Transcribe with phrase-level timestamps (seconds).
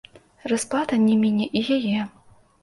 [0.51, 2.01] Расплата не міне і яе.